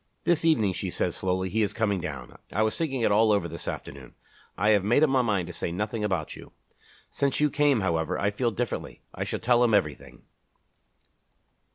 "This 0.23 0.43
evening," 0.43 0.73
she 0.73 0.89
said 0.89 1.13
slowly, 1.13 1.47
"he 1.49 1.61
is 1.61 1.73
coming 1.73 2.01
down. 2.01 2.35
I 2.51 2.63
was 2.63 2.75
thinking 2.75 3.01
it 3.01 3.11
all 3.11 3.31
over 3.31 3.47
this 3.47 3.67
afternoon. 3.67 4.15
I 4.57 4.71
had 4.71 4.83
made 4.83 5.03
up 5.03 5.11
my 5.11 5.21
mind 5.21 5.45
to 5.45 5.53
say 5.53 5.71
nothing 5.71 6.03
about 6.03 6.35
you. 6.35 6.53
Since 7.11 7.39
you 7.39 7.51
came, 7.51 7.81
however, 7.81 8.17
I 8.17 8.31
feel 8.31 8.49
differently. 8.49 9.03
I 9.13 9.23
shall 9.25 9.39
tell 9.39 9.63
him 9.63 9.75
everything." 9.75 10.23